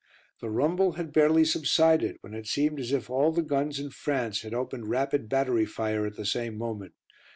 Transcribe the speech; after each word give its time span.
The 0.39 0.49
rumble 0.49 0.93
had 0.93 1.13
barely 1.13 1.45
subsided, 1.45 2.17
when 2.21 2.33
it 2.33 2.47
seemed 2.47 2.79
as 2.79 2.91
if 2.91 3.07
all 3.07 3.31
the 3.31 3.43
guns 3.43 3.77
in 3.79 3.91
France 3.91 4.41
had 4.41 4.51
opened 4.51 4.89
rapid 4.89 5.29
battery 5.29 5.67
fire 5.67 6.07
at 6.07 6.15
the 6.15 6.25
same 6.25 6.57
moment. 6.57 6.95